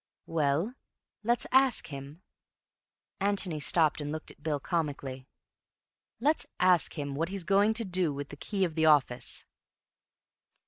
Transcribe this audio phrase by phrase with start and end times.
[0.25, 0.73] "Well,
[1.21, 2.23] let's ask him—"
[3.19, 5.27] Antony stopped and looked at Bill comically,
[6.19, 9.45] "let's ask him what he's going to do with the key of the office."